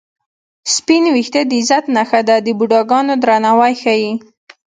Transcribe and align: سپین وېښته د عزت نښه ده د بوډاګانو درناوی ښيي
سپین 0.73 1.03
وېښته 1.13 1.41
د 1.49 1.51
عزت 1.61 1.83
نښه 1.95 2.21
ده 2.27 2.35
د 2.45 2.47
بوډاګانو 2.57 3.13
درناوی 3.23 3.73
ښيي 3.81 4.11